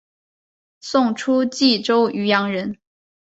[0.79, 2.79] 宋初蓟州渔阳人。